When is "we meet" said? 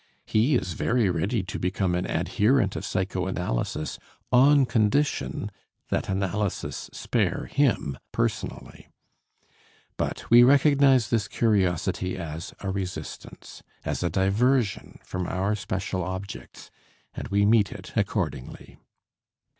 17.27-17.71